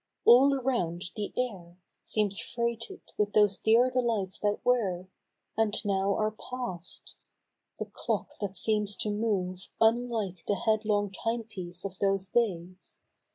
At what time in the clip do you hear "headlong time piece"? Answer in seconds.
10.55-11.85